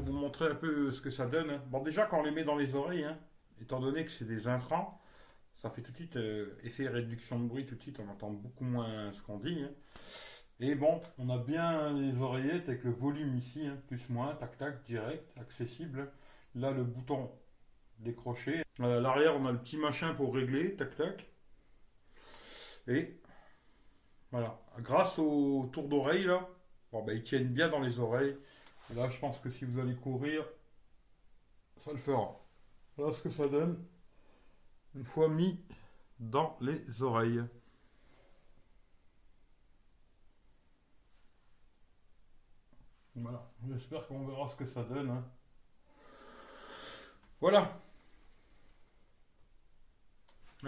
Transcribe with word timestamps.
vous 0.00 0.12
montrer 0.12 0.48
un 0.50 0.54
peu 0.54 0.90
ce 0.92 1.00
que 1.00 1.10
ça 1.10 1.26
donne. 1.26 1.50
hein. 1.50 1.62
Bon, 1.68 1.82
déjà, 1.82 2.06
quand 2.06 2.20
on 2.20 2.22
les 2.22 2.30
met 2.30 2.44
dans 2.44 2.56
les 2.56 2.74
oreilles, 2.74 3.04
hein, 3.04 3.18
étant 3.60 3.80
donné 3.80 4.04
que 4.04 4.10
c'est 4.10 4.24
des 4.26 4.48
intrants, 4.48 5.00
ça 5.54 5.70
fait 5.70 5.82
tout 5.82 5.92
de 5.92 5.96
suite 5.96 6.16
euh, 6.16 6.58
effet 6.64 6.88
réduction 6.88 7.40
de 7.40 7.48
bruit, 7.48 7.66
tout 7.66 7.74
de 7.76 7.82
suite, 7.82 7.98
on 8.00 8.08
entend 8.10 8.30
beaucoup 8.30 8.64
moins 8.64 9.12
ce 9.12 9.22
qu'on 9.22 9.38
dit. 9.38 9.60
hein. 9.62 9.70
Et 10.60 10.74
bon, 10.74 11.00
on 11.18 11.28
a 11.30 11.38
bien 11.38 11.92
les 11.94 12.16
oreillettes 12.20 12.68
avec 12.68 12.84
le 12.84 12.90
volume 12.92 13.36
ici, 13.36 13.66
hein, 13.66 13.78
plus 13.88 14.08
moins, 14.10 14.34
tac 14.36 14.56
tac, 14.58 14.82
direct, 14.84 15.32
accessible. 15.38 16.10
Là, 16.54 16.70
le 16.72 16.84
bouton 16.84 17.30
décroché. 18.00 18.62
Euh, 18.80 18.98
À 18.98 19.00
l'arrière, 19.00 19.36
on 19.36 19.46
a 19.46 19.52
le 19.52 19.58
petit 19.58 19.76
machin 19.78 20.14
pour 20.14 20.34
régler, 20.34 20.76
tac 20.76 20.96
tac. 20.96 21.26
Et 22.86 23.20
voilà, 24.30 24.58
grâce 24.80 25.18
au 25.18 25.68
tour 25.72 25.88
d'oreille 25.88 26.24
là, 26.24 26.48
bah, 26.92 27.12
ils 27.12 27.22
tiennent 27.22 27.48
bien 27.52 27.68
dans 27.68 27.80
les 27.80 27.98
oreilles. 27.98 28.36
Là, 28.94 29.10
je 29.10 29.18
pense 29.18 29.38
que 29.40 29.50
si 29.50 29.64
vous 29.64 29.80
allez 29.80 29.96
courir, 29.96 30.44
ça 31.84 31.92
le 31.92 31.98
fera. 31.98 32.40
Voilà 32.96 33.12
ce 33.12 33.22
que 33.22 33.30
ça 33.30 33.48
donne 33.48 33.84
une 34.94 35.04
fois 35.04 35.28
mis 35.28 35.60
dans 36.18 36.56
les 36.60 37.02
oreilles. 37.02 37.42
Voilà, 43.16 43.50
j'espère 43.68 44.06
qu'on 44.06 44.26
verra 44.26 44.48
ce 44.48 44.56
que 44.56 44.66
ça 44.66 44.82
donne. 44.84 45.10
hein. 45.10 45.24
Voilà. 47.40 47.80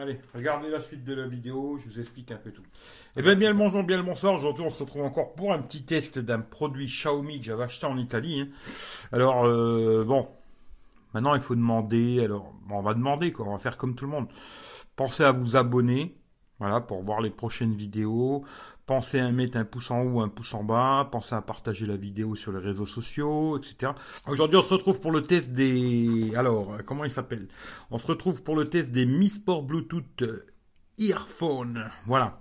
Allez, 0.01 0.21
regardez 0.33 0.71
la 0.71 0.79
suite 0.79 1.03
de 1.03 1.13
la 1.13 1.27
vidéo, 1.27 1.77
je 1.79 1.89
vous 1.89 1.99
explique 1.99 2.31
un 2.31 2.37
peu 2.37 2.53
tout. 2.53 2.63
Eh 3.17 3.23
bien, 3.23 3.35
bien 3.35 3.51
le 3.51 3.57
bonjour, 3.57 3.83
bien 3.83 3.97
le 3.97 4.05
bonsoir. 4.05 4.33
Aujourd'hui, 4.35 4.65
on 4.65 4.71
se 4.71 4.79
retrouve 4.79 5.03
encore 5.03 5.35
pour 5.35 5.53
un 5.53 5.59
petit 5.59 5.83
test 5.83 6.21
d'un 6.21 6.39
produit 6.39 6.87
Xiaomi 6.87 7.41
que 7.41 7.47
j'avais 7.47 7.65
acheté 7.65 7.87
en 7.87 7.99
Italie. 7.99 8.43
hein. 8.43 8.49
Alors, 9.11 9.45
euh, 9.45 10.05
bon, 10.07 10.29
maintenant 11.15 11.35
il 11.35 11.41
faut 11.41 11.57
demander. 11.57 12.23
Alors, 12.23 12.55
on 12.71 12.81
va 12.81 12.95
demander 12.95 13.33
quoi. 13.33 13.47
On 13.49 13.53
va 13.53 13.59
faire 13.59 13.77
comme 13.77 13.97
tout 13.97 14.05
le 14.05 14.13
monde. 14.13 14.29
Pensez 14.95 15.25
à 15.25 15.33
vous 15.33 15.57
abonner, 15.57 16.15
voilà, 16.59 16.81
pour 16.81 17.03
voir 17.03 17.21
les 17.21 17.31
prochaines 17.31 17.75
vidéos. 17.75 18.45
Pensez 18.87 19.21
à 19.21 19.31
mettre 19.31 19.59
un 19.59 19.65
pouce 19.65 19.91
en 19.91 20.01
haut, 20.01 20.21
un 20.21 20.29
pouce 20.29 20.55
en 20.55 20.65
bas. 20.65 21.09
Pensez 21.13 21.35
à 21.35 21.43
partager 21.43 21.85
la 21.87 21.97
vidéo 21.97 22.35
sur 22.35 22.53
les 22.53 22.59
réseaux 22.59 22.87
sociaux, 22.87 23.59
etc. 23.59 23.93
Aujourd'hui, 24.27 24.59
on 24.59 24.63
se 24.63 24.73
retrouve 24.73 25.01
pour 25.01 25.13
le 25.13 25.23
test 25.23 25.53
des. 25.53 26.33
Alors, 26.37 26.73
euh, 26.73 26.79
comment 26.85 27.05
il 27.05 27.11
s'appelle? 27.11 27.49
On 27.91 27.99
se 27.99 28.07
retrouve 28.07 28.43
pour 28.43 28.57
le 28.57 28.71
test 28.71 28.91
des 28.91 29.05
Mi 29.05 29.29
Sport 29.29 29.63
Bluetooth 29.63 30.23
euh, 30.23 30.47
Earphone. 30.99 31.91
Voilà. 32.07 32.41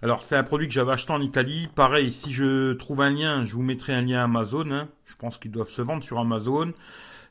Alors, 0.00 0.22
c'est 0.22 0.36
un 0.36 0.44
produit 0.44 0.68
que 0.68 0.72
j'avais 0.74 0.92
acheté 0.92 1.12
en 1.12 1.20
Italie. 1.20 1.68
Pareil, 1.74 2.12
si 2.12 2.32
je 2.32 2.72
trouve 2.74 3.00
un 3.00 3.10
lien, 3.10 3.44
je 3.44 3.54
vous 3.54 3.62
mettrai 3.62 3.92
un 3.92 4.02
lien 4.02 4.22
Amazon. 4.22 4.70
hein. 4.70 4.88
Je 5.04 5.16
pense 5.16 5.36
qu'ils 5.36 5.50
doivent 5.50 5.68
se 5.68 5.82
vendre 5.82 6.04
sur 6.04 6.18
Amazon. 6.20 6.72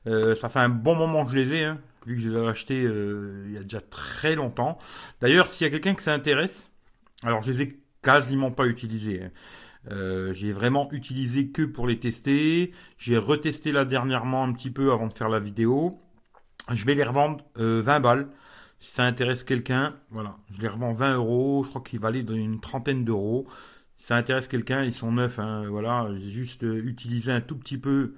Euh, 0.08 0.36
ça 0.36 0.50
fait 0.50 0.60
un 0.60 0.70
bon 0.70 0.96
moment 0.96 1.26
que 1.26 1.32
je 1.32 1.38
les 1.38 1.54
ai, 1.54 1.64
hein, 1.66 1.80
vu 2.08 2.16
que 2.16 2.22
je 2.22 2.30
les 2.30 2.36
ai 2.38 2.48
achetés 2.48 2.84
euh, 2.86 3.44
il 3.48 3.54
y 3.54 3.58
a 3.58 3.64
déjà 3.64 3.82
très 3.82 4.36
longtemps. 4.36 4.78
D'ailleurs, 5.22 5.52
s'il 5.52 5.66
y 5.66 5.68
a 5.68 5.72
quelqu'un 5.72 5.94
que 5.94 6.02
ça 6.02 6.14
intéresse, 6.14 6.72
alors 7.24 7.42
je 7.44 7.52
les 7.52 7.62
ai 7.64 7.80
quasiment 8.02 8.52
pas 8.52 8.66
utilisés. 8.66 9.24
hein. 9.24 9.32
Euh, 9.92 10.34
j'ai 10.34 10.52
vraiment 10.52 10.90
utilisé 10.92 11.50
que 11.50 11.62
pour 11.64 11.88
les 11.88 12.00
tester. 12.00 12.72
J'ai 12.98 13.18
retesté 13.18 13.72
là 13.72 13.86
dernièrement 13.86 14.44
un 14.44 14.52
petit 14.54 14.72
peu 14.72 14.92
avant 14.92 15.08
de 15.08 15.14
faire 15.14 15.30
la 15.30 15.40
vidéo. 15.40 16.00
Je 16.72 16.86
vais 16.86 16.96
les 16.96 17.04
revendre 17.04 17.46
euh, 17.58 17.82
20 17.82 18.00
balles. 18.02 18.28
Si 18.80 18.92
ça 18.92 19.04
intéresse 19.06 19.44
quelqu'un, 19.44 19.96
voilà. 20.12 20.38
Je 20.52 20.62
les 20.62 20.68
revends 20.68 20.94
20 20.94 21.16
euros. 21.16 21.64
Je 21.64 21.70
crois 21.70 21.82
qu'ils 21.82 22.00
valaient 22.00 22.20
une 22.22 22.60
trentaine 22.60 23.06
d'euros. 23.06 23.48
Si 23.98 24.08
ça 24.08 24.16
intéresse 24.18 24.48
quelqu'un, 24.48 24.84
ils 24.84 24.94
sont 24.94 25.12
neufs. 25.12 25.40
hein, 25.40 25.66
voilà. 25.70 26.10
J'ai 26.18 26.32
juste 26.32 26.64
euh, 26.64 26.82
utilisé 26.86 27.32
un 27.32 27.42
tout 27.42 27.56
petit 27.58 27.78
peu 27.78 28.16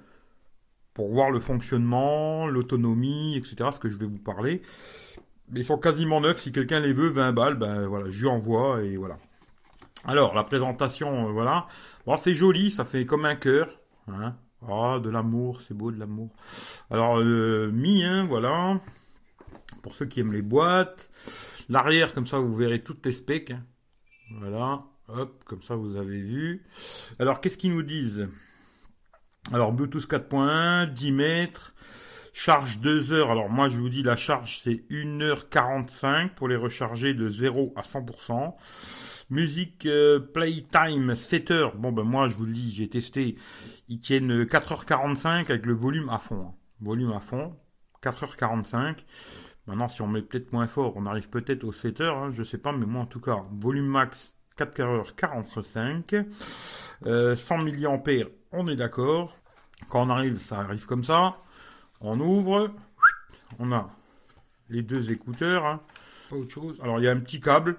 voir 1.08 1.30
le 1.30 1.40
fonctionnement, 1.40 2.46
l'autonomie, 2.46 3.36
etc. 3.36 3.70
Ce 3.72 3.78
que 3.78 3.88
je 3.88 3.96
vais 3.96 4.06
vous 4.06 4.18
parler. 4.18 4.62
Ils 5.54 5.64
sont 5.64 5.78
quasiment 5.78 6.20
neufs. 6.20 6.40
Si 6.40 6.52
quelqu'un 6.52 6.80
les 6.80 6.92
veut, 6.92 7.08
20 7.08 7.32
balles, 7.32 7.54
ben 7.56 7.86
voilà, 7.86 8.08
je 8.10 8.20
lui 8.20 8.28
envoie 8.28 8.82
et 8.82 8.96
voilà. 8.96 9.18
Alors, 10.04 10.34
la 10.34 10.44
présentation, 10.44 11.28
euh, 11.28 11.32
voilà. 11.32 11.66
C'est 12.18 12.34
joli, 12.34 12.70
ça 12.70 12.84
fait 12.84 13.06
comme 13.06 13.24
un 13.24 13.36
cœur. 13.36 13.68
Hein. 14.08 14.34
Ah, 14.68 14.98
de 15.02 15.08
l'amour, 15.10 15.60
c'est 15.62 15.74
beau 15.74 15.90
de 15.90 15.98
l'amour. 15.98 16.30
Alors, 16.90 17.18
euh, 17.18 17.70
mi, 17.72 18.04
hein, 18.04 18.24
voilà. 18.24 18.80
Pour 19.82 19.94
ceux 19.94 20.06
qui 20.06 20.20
aiment 20.20 20.32
les 20.32 20.42
boîtes. 20.42 21.10
L'arrière, 21.68 22.12
comme 22.12 22.26
ça, 22.26 22.38
vous 22.38 22.54
verrez 22.54 22.82
toutes 22.82 23.04
les 23.06 23.12
specs. 23.12 23.50
hein. 23.52 23.62
Voilà. 24.38 24.84
Hop, 25.08 25.42
comme 25.44 25.62
ça, 25.62 25.74
vous 25.74 25.96
avez 25.96 26.20
vu. 26.20 26.64
Alors, 27.18 27.40
qu'est-ce 27.40 27.58
qu'ils 27.58 27.74
nous 27.74 27.82
disent? 27.82 28.28
Alors, 29.52 29.72
Bluetooth 29.72 30.06
4.1, 30.08 30.92
10 30.92 31.12
mètres. 31.12 31.74
Charge 32.32 32.78
2 32.78 33.12
heures. 33.12 33.30
Alors, 33.30 33.48
moi, 33.50 33.68
je 33.68 33.76
vous 33.78 33.88
dis, 33.88 34.02
la 34.02 34.16
charge, 34.16 34.60
c'est 34.62 34.84
1h45 34.90 36.30
pour 36.34 36.46
les 36.48 36.56
recharger 36.56 37.14
de 37.14 37.28
0 37.28 37.72
à 37.76 37.82
100%. 37.82 38.54
Musique 39.30 39.86
euh, 39.86 40.18
Playtime 40.18 41.14
7 41.14 41.50
heures. 41.52 41.76
Bon 41.76 41.92
ben 41.92 42.02
moi 42.02 42.26
je 42.26 42.36
vous 42.36 42.46
le 42.46 42.52
dis, 42.52 42.72
j'ai 42.72 42.88
testé. 42.88 43.36
Ils 43.88 44.00
tiennent 44.00 44.32
euh, 44.32 44.44
4h45 44.44 45.48
avec 45.50 45.66
le 45.66 45.72
volume 45.72 46.08
à 46.08 46.18
fond. 46.18 46.48
hein. 46.48 46.54
Volume 46.80 47.12
à 47.12 47.20
fond. 47.20 47.54
4h45. 48.02 48.96
Maintenant 49.68 49.86
si 49.86 50.02
on 50.02 50.08
met 50.08 50.22
peut-être 50.22 50.52
moins 50.52 50.66
fort, 50.66 50.94
on 50.96 51.06
arrive 51.06 51.28
peut-être 51.30 51.62
aux 51.62 51.70
7 51.70 52.00
heures. 52.00 52.16
hein, 52.16 52.30
je 52.32 52.42
sais 52.42 52.58
pas, 52.58 52.72
mais 52.72 52.86
moi 52.86 53.02
en 53.02 53.06
tout 53.06 53.20
cas, 53.20 53.44
volume 53.52 53.86
max 53.86 54.36
4h45. 54.60 56.26
Euh, 57.06 57.34
100 57.36 57.58
mAh, 57.58 57.70
on 58.52 58.68
est 58.68 58.76
d'accord. 58.76 59.36
Quand 59.88 60.06
on 60.06 60.10
arrive, 60.10 60.38
ça 60.40 60.58
arrive 60.60 60.86
comme 60.86 61.04
ça. 61.04 61.36
On 62.00 62.20
ouvre. 62.20 62.70
On 63.58 63.72
a 63.72 63.90
les 64.68 64.82
deux 64.82 65.10
écouteurs. 65.10 65.64
hein. 65.66 65.78
Autre. 66.30 66.74
Alors 66.82 66.98
il 67.00 67.04
y 67.04 67.08
a 67.08 67.12
un 67.12 67.20
petit 67.20 67.40
câble. 67.40 67.76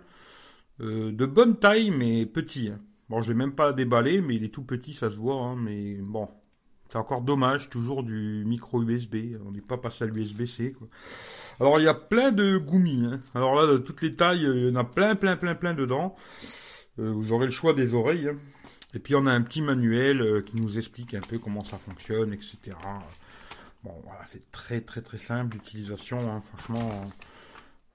Euh, 0.81 1.11
de 1.11 1.25
bonne 1.25 1.57
taille, 1.57 1.91
mais 1.91 2.25
petit. 2.25 2.69
hein. 2.69 2.79
Bon, 3.09 3.21
je 3.21 3.29
l'ai 3.29 3.35
même 3.37 3.53
pas 3.53 3.73
déballé, 3.73 4.21
mais 4.21 4.35
il 4.35 4.43
est 4.43 4.53
tout 4.53 4.63
petit, 4.63 4.93
ça 4.93 5.09
se 5.09 5.15
voit. 5.15 5.35
hein, 5.35 5.55
mais 5.57 5.95
bon, 6.01 6.27
c'est 6.89 6.97
encore 6.97 7.21
dommage, 7.21 7.69
toujours 7.69 8.03
du 8.03 8.43
micro 8.45 8.81
USB. 8.81 9.35
On 9.45 9.51
n'est 9.51 9.61
pas 9.61 9.77
passé 9.77 10.05
à 10.05 10.07
l'USB-C. 10.07 10.75
Alors, 11.59 11.79
il 11.79 11.83
y 11.83 11.87
a 11.87 11.93
plein 11.93 12.31
de 12.31 12.57
goumis. 12.57 13.05
Alors 13.35 13.55
là, 13.55 13.67
de 13.67 13.77
toutes 13.77 14.01
les 14.01 14.15
tailles, 14.15 14.43
il 14.43 14.69
y 14.69 14.71
en 14.71 14.75
a 14.75 14.83
plein, 14.83 15.15
plein, 15.15 15.35
plein, 15.35 15.55
plein 15.55 15.73
dedans. 15.73 16.15
Euh, 16.99 17.11
vous 17.11 17.31
aurez 17.31 17.45
le 17.45 17.51
choix 17.51 17.73
des 17.73 17.93
oreilles. 17.93 18.29
hein. 18.29 18.37
Et 18.93 18.99
puis, 18.99 19.15
on 19.15 19.25
a 19.25 19.31
un 19.31 19.41
petit 19.41 19.61
manuel 19.61 20.21
euh, 20.21 20.41
qui 20.41 20.57
nous 20.57 20.77
explique 20.77 21.13
un 21.13 21.21
peu 21.21 21.39
comment 21.39 21.63
ça 21.63 21.77
fonctionne, 21.77 22.33
etc. 22.33 22.57
Bon, 23.83 23.93
voilà, 24.03 24.21
c'est 24.25 24.51
très, 24.51 24.81
très, 24.81 25.01
très 25.01 25.17
simple 25.17 25.55
d'utilisation. 25.57 26.19
hein. 26.31 26.43
Franchement, 26.53 26.89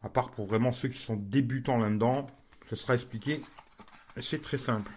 à 0.02 0.08
part 0.08 0.30
pour 0.30 0.46
vraiment 0.46 0.72
ceux 0.72 0.88
qui 0.88 0.98
sont 0.98 1.16
débutants 1.16 1.78
là-dedans, 1.78 2.26
ce 2.68 2.76
sera 2.76 2.94
expliqué. 2.94 3.42
C'est 4.20 4.40
très 4.40 4.58
simple. 4.58 4.90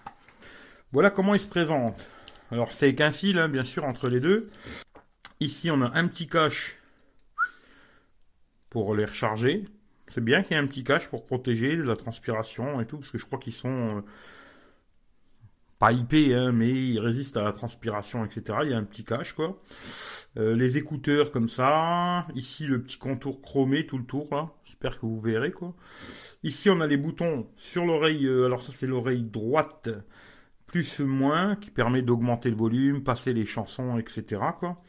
Voilà 0.92 1.10
comment 1.10 1.36
il 1.36 1.42
se 1.42 1.48
présente. 1.48 2.00
Alors 2.52 2.74
c'est 2.74 2.86
avec 2.86 3.02
un 3.02 3.12
fil, 3.12 3.38
hein, 3.38 3.50
bien 3.50 3.64
sûr, 3.64 3.84
entre 3.84 4.08
les 4.10 4.20
deux. 4.20 4.50
Ici, 5.40 5.70
on 5.70 5.82
a 5.82 5.92
un 5.94 6.08
petit 6.08 6.28
cache 6.28 6.78
pour 8.70 8.96
les 8.96 9.06
recharger. 9.06 9.68
C'est 10.10 10.24
bien 10.24 10.42
qu'il 10.44 10.56
y 10.56 10.60
ait 10.60 10.64
un 10.64 10.68
petit 10.68 10.84
cache 10.84 11.08
pour 11.10 11.26
protéger 11.26 11.76
la 11.76 11.96
transpiration 11.96 12.82
et 12.82 12.86
tout, 12.86 12.98
parce 12.98 13.12
que 13.12 13.18
je 13.18 13.26
crois 13.26 13.40
qu'ils 13.40 13.54
sont 13.54 13.98
euh, 13.98 14.02
pas 15.80 15.94
IP, 15.94 16.14
hein, 16.34 16.52
mais 16.52 16.70
ils 16.70 17.00
résistent 17.00 17.38
à 17.38 17.44
la 17.44 17.54
transpiration, 17.54 18.26
etc. 18.26 18.60
Il 18.64 18.72
y 18.72 18.74
a 18.74 18.78
un 18.78 18.84
petit 18.84 19.06
cache, 19.06 19.34
quoi. 19.34 19.62
Euh, 20.38 20.56
les 20.56 20.78
écouteurs 20.78 21.32
comme 21.32 21.48
ça. 21.50 22.28
Ici, 22.36 22.68
le 22.68 22.82
petit 22.82 22.98
contour 22.98 23.42
chromé 23.42 23.86
tout 23.88 23.98
le 23.98 24.04
tour, 24.06 24.28
là. 24.32 24.52
J'espère 24.66 25.00
que 25.00 25.06
vous 25.06 25.20
verrez, 25.20 25.52
quoi. 25.52 25.74
Ici, 26.44 26.70
on 26.70 26.82
a 26.82 26.88
les 26.88 26.98
boutons 26.98 27.48
sur 27.58 27.86
l'oreille. 27.86 28.28
euh, 28.28 28.46
alors 28.46 28.64
ça, 28.64 28.72
c'est 28.74 28.88
l'oreille 28.88 29.24
droite 29.24 29.90
plus 30.68 31.00
moins 31.00 31.56
qui 31.58 31.72
permet 31.72 32.02
d'augmenter 32.04 32.50
le 32.52 32.58
volume, 32.58 33.04
passer 33.04 33.34
les 33.34 33.46
chansons, 33.46 33.98
etc. 34.00 34.42
Quoi. 34.60 34.82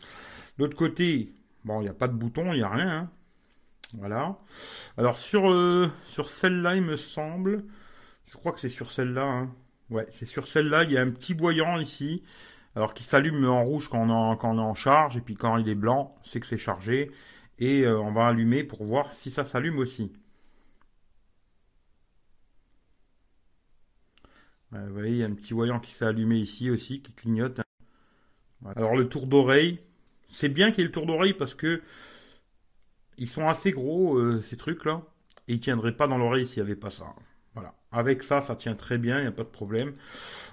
L'autre 0.59 0.77
côté, 0.77 1.33
bon, 1.65 1.81
il 1.81 1.85
n'y 1.85 1.91
a 1.91 1.95
pas 1.95 2.09
de 2.09 2.15
bouton, 2.15 2.53
il 2.53 2.59
n'y 2.59 2.63
a 2.63 2.69
rien. 2.69 2.89
hein. 2.91 3.11
Voilà. 3.95 4.39
Alors 4.99 5.19
sur 5.19 5.51
euh, 5.51 5.91
sur 6.07 6.31
celle-là, 6.31 6.77
il 6.77 6.83
me 6.83 6.97
semble, 6.97 7.65
je 8.27 8.35
crois 8.39 8.53
que 8.53 8.61
c'est 8.61 8.69
sur 8.71 8.93
celle-là. 8.93 9.25
hein. 9.25 9.55
Ouais, 9.91 10.07
c'est 10.11 10.27
sur 10.27 10.47
celle-là. 10.49 10.85
Il 10.85 10.93
y 10.93 10.99
a 10.99 11.03
un 11.03 11.11
petit 11.11 11.35
voyant 11.35 11.79
ici, 11.81 12.23
alors 12.77 12.95
qui 12.95 13.05
s'allume 13.05 13.47
en 13.49 13.65
rouge 13.65 13.89
quand 13.91 14.01
on, 14.01 14.11
en- 14.11 14.37
est 14.37 14.61
en 14.61 14.75
charge, 14.75 15.17
et 15.19 15.23
puis 15.23 15.35
quand 15.37 15.57
il 15.59 15.69
est 15.69 15.77
blanc, 15.77 16.17
c'est 16.25 16.41
que 16.41 16.47
c'est 16.47 16.59
chargé. 16.59 17.13
Et 17.61 17.83
euh, 17.87 18.01
on 18.01 18.13
va 18.13 18.29
allumer 18.29 18.65
pour 18.65 18.85
voir 18.85 19.15
si 19.15 19.31
ça 19.31 19.45
s'allume 19.45 19.79
aussi. 19.79 20.13
Vous 24.73 24.93
voyez, 24.93 25.11
il 25.13 25.17
y 25.19 25.23
a 25.23 25.27
un 25.27 25.35
petit 25.35 25.53
voyant 25.55 25.79
qui 25.81 25.93
s'est 25.93 26.05
allumé 26.05 26.37
ici 26.39 26.71
aussi, 26.71 27.03
qui 27.03 27.13
clignote. 27.13 27.61
Alors 28.77 28.97
le 28.97 29.09
tour 29.09 29.27
d'oreille, 29.27 29.81
c'est 30.29 30.49
bien 30.49 30.71
qu'il 30.71 30.79
y 30.79 30.83
ait 30.83 30.87
le 30.87 30.93
tour 30.93 31.07
d'oreille 31.07 31.35
parce 31.35 31.55
que 31.55 31.83
ils 33.21 33.29
sont 33.29 33.49
assez 33.49 33.71
gros 33.71 34.17
euh, 34.17 34.41
ces 34.41 34.57
trucs-là 34.57 35.03
et 35.47 35.55
ils 35.55 35.61
tiendraient 35.61 35.97
pas 35.97 36.09
dans 36.09 36.19
l'oreille 36.19 36.47
s'il 36.47 36.63
n'y 36.63 36.69
avait 36.69 36.81
pas 36.81 36.91
ça. 36.91 37.15
Voilà. 37.55 37.75
Avec 37.93 38.23
ça, 38.23 38.41
ça 38.41 38.57
tient 38.57 38.75
très 38.75 38.99
bien, 38.99 39.19
il 39.19 39.23
n'y 39.23 39.29
a 39.29 39.33
pas 39.33 39.45
de 39.45 39.49
problème. 39.49 39.93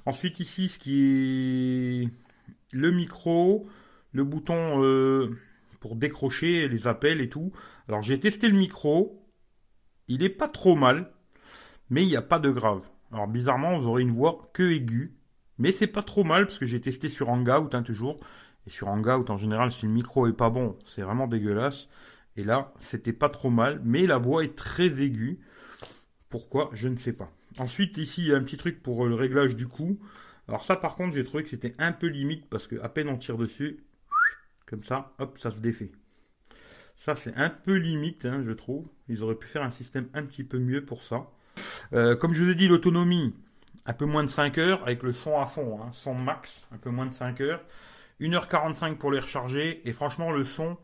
Ensuite 0.06 0.40
ici, 0.40 0.68
ce 0.68 0.78
qui 0.78 2.04
est 2.04 2.10
le 2.74 2.92
micro, 2.92 3.68
le 4.12 4.24
bouton 4.25 4.84
euh, 4.84 5.34
pour 5.80 5.96
décrocher 5.96 6.68
les 6.68 6.88
appels 6.88 7.22
et 7.22 7.30
tout. 7.30 7.54
Alors 7.88 8.02
j'ai 8.02 8.19
testé 8.19 8.50
le 8.50 8.58
micro, 8.58 9.25
il 10.10 10.22
est 10.22 10.30
pas 10.30 10.50
trop 10.50 10.75
mal, 10.75 11.14
mais 11.90 12.04
il 12.04 12.08
n'y 12.08 12.18
a 12.18 12.22
pas 12.22 12.40
de 12.40 12.50
grave. 12.50 12.81
Alors 13.14 13.28
bizarrement, 13.28 13.80
vous 13.80 13.88
aurez 13.88 14.02
une 14.02 14.12
voix 14.12 14.50
que 14.54 14.64
aiguë, 14.64 15.16
mais 15.58 15.72
c'est 15.72 15.88
pas 15.88 16.04
trop 16.04 16.25
mal 16.25 16.48
parce 16.48 16.60
que 16.60 16.66
j'ai 16.66 16.81
testé 16.81 17.08
sur 17.08 17.30
Hangout 17.30 17.74
hein, 17.74 17.84
toujours. 17.84 18.18
Et 18.66 18.69
sur 18.69 18.90
Hangout 18.90 19.30
en 19.30 19.38
général, 19.38 19.72
si 19.72 19.86
le 19.86 19.94
micro 19.94 20.28
est 20.28 20.34
pas 20.34 20.50
bon, 20.50 20.78
c'est 20.86 21.02
vraiment 21.02 21.28
dégueulasse. 21.28 21.88
Et 22.38 22.44
là, 22.44 22.72
c'était 22.80 23.13
pas 23.13 23.30
trop 23.30 23.50
mal, 23.50 23.81
mais 23.84 24.06
la 24.06 24.18
voix 24.18 24.44
est 24.44 24.56
très 24.56 25.01
aiguë. 25.01 25.39
Pourquoi? 26.30 26.69
Je 26.74 26.88
ne 26.88 26.95
sais 26.95 27.13
pas. 27.13 27.31
Ensuite, 27.57 27.98
ici, 27.98 28.22
il 28.22 28.28
y 28.28 28.34
a 28.34 28.38
un 28.38 28.44
petit 28.44 28.57
truc 28.57 28.84
pour 28.84 29.06
le 29.06 29.16
réglage 29.16 29.56
du 29.56 29.68
coup. 29.68 30.00
Alors 30.48 30.63
ça, 30.63 30.75
par 30.75 30.95
contre, 30.95 31.16
j'ai 31.16 31.24
trouvé 31.24 31.44
que 31.44 31.50
c'était 31.50 31.75
un 31.80 31.92
peu 31.92 32.07
limite 32.07 32.48
parce 32.50 32.68
que 32.68 32.80
à 32.81 32.89
peine 32.89 33.10
on 33.10 33.18
tire 33.18 33.38
dessus, 33.38 33.84
comme 34.66 34.84
ça, 34.84 35.13
hop, 35.18 35.38
ça 35.39 35.51
se 35.51 35.60
défait. 35.60 35.92
Ça, 36.95 37.16
c'est 37.16 37.36
un 37.36 37.50
peu 37.50 37.75
limite, 37.75 38.25
hein, 38.25 38.42
je 38.44 38.51
trouve. 38.51 38.88
Ils 39.07 39.24
auraient 39.24 39.36
pu 39.36 39.48
faire 39.48 39.63
un 39.63 39.72
système 39.72 40.07
un 40.13 40.24
petit 40.24 40.44
peu 40.44 40.60
mieux 40.60 40.86
pour 40.86 41.04
ça. 41.04 41.28
Euh, 41.94 42.16
comme 42.16 42.33
je 42.33 42.44
vous 42.44 42.50
ai 42.50 42.56
dit, 42.56 42.68
l'autonomie, 42.68 43.36
un 43.86 43.94
peu 43.94 44.06
moins 44.06 44.24
de 44.24 44.30
5 44.30 44.57
heures, 44.57 44.81
avec 44.83 45.04
le 45.04 45.13
son 45.13 45.40
à 45.40 45.45
fond, 45.45 45.80
hein, 45.81 45.92
son 45.94 46.16
max, 46.16 46.66
un 46.72 46.78
peu 46.78 46.90
moins 46.90 47.06
de 47.06 47.13
5 47.13 47.42
heures. 47.42 47.63
1h45 48.19 48.98
pour 48.98 49.12
les 49.12 49.19
recharger, 49.19 49.88
et 49.88 49.94
franchement, 49.94 50.31
le 50.31 50.44
son, 50.44 50.78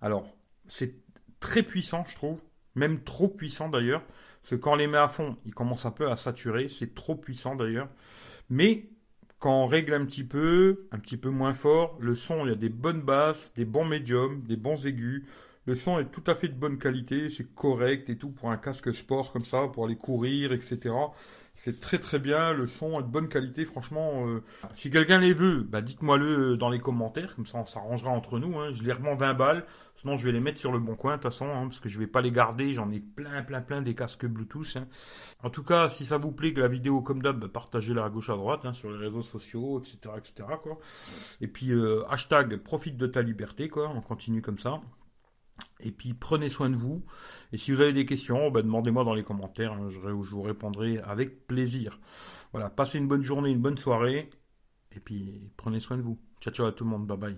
alors, 0.00 0.34
c'est 0.70 0.94
très 1.40 1.62
puissant, 1.62 2.04
je 2.08 2.14
trouve, 2.14 2.40
même 2.74 3.02
trop 3.02 3.28
puissant 3.28 3.68
d'ailleurs, 3.68 4.02
parce 4.42 4.50
que 4.50 4.54
quand 4.56 4.72
on 4.72 4.76
les 4.76 4.86
met 4.86 4.98
à 4.98 5.08
fond, 5.08 5.36
ils 5.44 5.54
commencent 5.54 5.84
un 5.84 5.90
peu 5.90 6.10
à 6.10 6.16
saturer, 6.16 6.68
c'est 6.68 6.94
trop 6.94 7.14
puissant 7.14 7.56
d'ailleurs. 7.56 7.88
Mais 8.48 8.88
quand 9.38 9.64
on 9.64 9.66
règle 9.66 9.94
un 9.94 10.04
petit 10.04 10.24
peu, 10.24 10.86
un 10.92 10.98
petit 10.98 11.16
peu 11.16 11.30
moins 11.30 11.54
fort, 11.54 11.96
le 12.00 12.14
son, 12.14 12.46
il 12.46 12.50
y 12.50 12.52
a 12.52 12.56
des 12.56 12.68
bonnes 12.68 13.02
basses, 13.02 13.52
des 13.54 13.64
bons 13.64 13.84
médiums, 13.84 14.42
des 14.42 14.56
bons 14.56 14.86
aigus. 14.86 15.24
Le 15.66 15.74
son 15.74 15.98
est 15.98 16.10
tout 16.10 16.24
à 16.26 16.34
fait 16.34 16.48
de 16.48 16.54
bonne 16.54 16.78
qualité, 16.78 17.30
c'est 17.30 17.54
correct 17.54 18.08
et 18.08 18.16
tout 18.16 18.30
pour 18.30 18.50
un 18.50 18.56
casque 18.56 18.94
sport 18.94 19.32
comme 19.32 19.44
ça, 19.44 19.68
pour 19.68 19.84
aller 19.84 19.96
courir, 19.96 20.52
etc. 20.52 20.94
C'est 21.62 21.78
très 21.78 21.98
très 21.98 22.18
bien, 22.18 22.54
le 22.54 22.66
son 22.66 23.00
est 23.00 23.02
de 23.02 23.08
bonne 23.08 23.28
qualité, 23.28 23.66
franchement. 23.66 24.26
Euh, 24.26 24.42
si 24.74 24.90
quelqu'un 24.90 25.18
les 25.18 25.34
veut, 25.34 25.60
bah 25.60 25.82
dites-moi 25.82 26.16
le 26.16 26.56
dans 26.56 26.70
les 26.70 26.78
commentaires, 26.78 27.36
comme 27.36 27.44
ça 27.44 27.58
on 27.58 27.66
s'arrangera 27.66 28.08
entre 28.08 28.38
nous. 28.38 28.58
Hein. 28.58 28.70
Je 28.72 28.82
les 28.82 28.94
revends 28.94 29.14
20 29.14 29.34
balles, 29.34 29.66
sinon 29.96 30.16
je 30.16 30.24
vais 30.24 30.32
les 30.32 30.40
mettre 30.40 30.58
sur 30.58 30.72
le 30.72 30.78
bon 30.78 30.96
coin 30.96 31.18
de 31.18 31.22
toute 31.22 31.30
façon, 31.30 31.44
hein, 31.44 31.66
parce 31.66 31.78
que 31.78 31.90
je 31.90 31.98
vais 31.98 32.06
pas 32.06 32.22
les 32.22 32.30
garder, 32.30 32.72
j'en 32.72 32.90
ai 32.90 33.00
plein 33.00 33.42
plein 33.42 33.60
plein 33.60 33.82
des 33.82 33.94
casques 33.94 34.24
Bluetooth. 34.24 34.74
Hein. 34.76 34.86
En 35.42 35.50
tout 35.50 35.62
cas, 35.62 35.90
si 35.90 36.06
ça 36.06 36.16
vous 36.16 36.32
plaît 36.32 36.54
que 36.54 36.62
la 36.62 36.68
vidéo 36.68 37.02
comme 37.02 37.20
d'hab, 37.20 37.46
partagez-la 37.48 38.06
à 38.06 38.08
gauche 38.08 38.30
à 38.30 38.36
droite, 38.36 38.62
sur 38.72 38.90
les 38.90 38.96
réseaux 38.96 39.22
sociaux, 39.22 39.82
etc. 39.82 40.14
etc. 40.16 40.48
Et 41.42 41.46
puis 41.46 41.72
hashtag 42.08 42.54
hashtag 42.54 42.56
profite 42.56 42.96
de 42.96 43.06
ta 43.06 43.20
liberté, 43.20 43.68
quoi, 43.68 43.90
on 43.94 44.00
continue 44.00 44.40
comme 44.40 44.58
ça. 44.58 44.80
Et 45.82 45.90
puis 45.90 46.14
prenez 46.14 46.48
soin 46.48 46.70
de 46.70 46.76
vous. 46.76 47.04
Et 47.52 47.56
si 47.56 47.72
vous 47.72 47.80
avez 47.80 47.92
des 47.92 48.06
questions, 48.06 48.50
ben, 48.50 48.62
demandez-moi 48.62 49.04
dans 49.04 49.14
les 49.14 49.24
commentaires. 49.24 49.72
Hein, 49.72 49.88
je, 49.88 49.98
vous 49.98 50.42
répondrai 50.42 50.98
avec 50.98 51.46
plaisir. 51.46 51.98
Voilà, 52.52 52.70
passez 52.70 52.98
une 52.98 53.08
bonne 53.08 53.22
journée, 53.22 53.50
une 53.50 53.60
bonne 53.60 53.78
soirée. 53.78 54.30
Et 54.94 55.00
puis 55.00 55.50
prenez 55.56 55.80
soin 55.80 55.96
de 55.96 56.02
vous. 56.02 56.18
Ciao 56.40 56.52
ciao 56.52 56.66
à 56.66 56.72
tout 56.72 56.84
le 56.84 56.90
monde. 56.90 57.06
Bye 57.06 57.18
bye. 57.18 57.36